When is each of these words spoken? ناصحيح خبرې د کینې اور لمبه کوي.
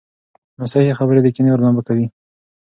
ناصحيح 0.59 0.93
خبرې 0.99 1.19
د 1.23 1.27
کینې 1.35 1.49
اور 1.51 1.61
لمبه 1.63 1.81
کوي. 1.87 2.05